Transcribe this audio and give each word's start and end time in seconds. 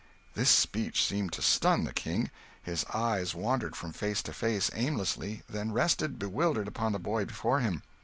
This 0.33 0.49
speech 0.49 1.03
seemed 1.05 1.31
to 1.33 1.43
stun 1.43 1.83
the 1.83 1.93
King. 1.93 2.31
His 2.63 2.83
eyes 2.91 3.35
wandered 3.35 3.75
from 3.75 3.93
face 3.93 4.23
to 4.23 4.33
face 4.33 4.71
aimlessly, 4.73 5.43
then 5.47 5.71
rested, 5.71 6.17
bewildered, 6.17 6.67
upon 6.67 6.91
the 6.93 6.97
boy 6.99 7.23
before 7.25 7.59
him. 7.59 7.83